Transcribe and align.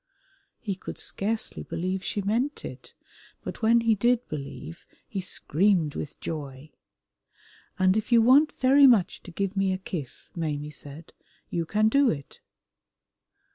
He 0.59 0.73
could 0.73 0.97
scarcely 0.97 1.61
believe 1.61 2.03
she 2.03 2.23
meant 2.23 2.65
it, 2.65 2.95
but 3.43 3.61
when 3.61 3.81
he 3.81 3.93
did 3.93 4.27
believe 4.29 4.83
he 5.07 5.21
screamed 5.21 5.93
with 5.93 6.19
joy. 6.19 6.71
"And 7.77 7.95
if 7.95 8.11
you 8.11 8.19
want 8.19 8.51
very 8.59 8.87
much 8.87 9.21
to 9.21 9.29
give 9.29 9.55
me 9.55 9.71
a 9.71 9.77
kiss," 9.77 10.31
Maimie 10.35 10.71
said, 10.71 11.13
"you 11.51 11.67
can 11.67 11.87
do 11.87 12.09
it." 12.09 12.39